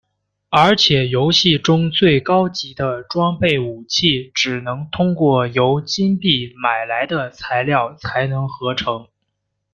[0.49, 9.07] 而且游戏中最高级的装备武器只能通过由金币买来的材料才能合成。